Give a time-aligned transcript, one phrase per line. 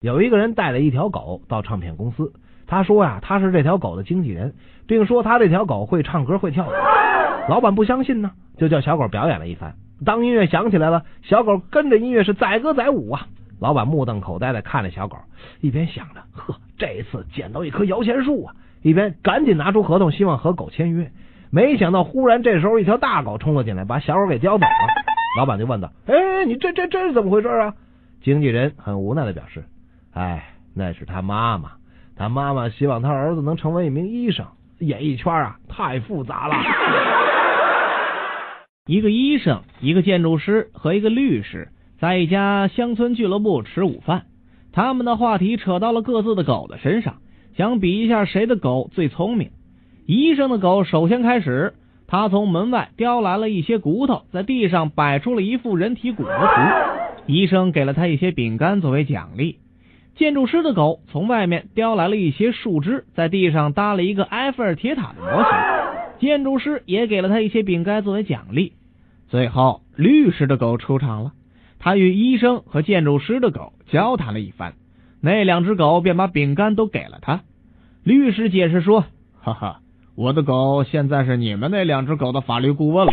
[0.00, 2.32] 有一个人带了一条狗到唱片公司，
[2.68, 4.54] 他说呀，他是这条狗的经纪人，
[4.86, 6.70] 并说他这条狗会唱歌会跳舞。
[7.48, 9.74] 老板不相信呢，就叫小狗表演了一番。
[10.04, 13.26] 当音乐响起来了，小狗跟着音乐是载歌载舞啊。
[13.58, 15.16] 老板目瞪口呆的看着小狗，
[15.60, 21.10] 一边想着，呵，这次捡到一棵摇钱树啊，一边赶紧拿出合同，希望和狗签约。
[21.50, 24.70] 没想到，忽然这时候一条大狗冲了进来，把小狗给叼走了。
[25.36, 27.74] 老板就问道：“哎，你这这这是怎么回事啊？”
[28.22, 29.64] 经纪人很无奈的表示。
[30.18, 31.70] 哎，那是他妈妈，
[32.16, 34.44] 他妈妈希望他儿子能成为一名医生。
[34.80, 36.56] 演艺圈啊，太复杂了。
[38.86, 41.68] 一个医生、一个建筑师和一个律师
[42.00, 44.24] 在一家乡村俱乐部吃午饭，
[44.72, 47.18] 他们的话题扯到了各自的狗的身上，
[47.56, 49.52] 想比一下谁的狗最聪明。
[50.04, 51.74] 医生的狗首先开始，
[52.08, 57.24] 他从门外叼来了一些骨头，在地上摆出了一副人体骨骼图。
[57.26, 59.58] 医生给了他一些饼干作为奖励。
[60.18, 65.52] 建筑师的狗从外面叼来了一些树枝，在地上搭了一个埃菲尔铁塔的模型。
[66.18, 68.72] 建筑师也给了他一些饼干作为奖励。
[69.28, 71.32] 最后，律师的狗出场了，
[71.78, 74.74] 他与医生和建筑师的狗交谈了一番，
[75.20, 77.42] 那两只狗便把饼干都给了他。
[78.02, 79.04] 律师解释说
[79.40, 79.80] ：“哈哈，
[80.16, 83.12] 我的狗现在是你们那两只狗的法律顾问了。”